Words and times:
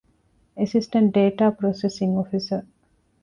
އެސިސްޓެންޓް 0.57 1.11
ޑޭޓާ 1.15 1.45
ޕްރޮސެސިންގ 1.57 2.13
އޮފިސަރ 2.19 2.61